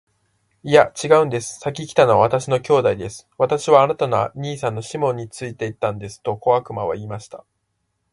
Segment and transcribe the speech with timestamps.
[0.65, 1.59] 「いや、ちがうんです。
[1.59, 3.29] 先来たのは私の兄弟です。
[3.37, 7.45] 私はあなたの兄さんのシモンについていたんです。」と小悪魔は言いました。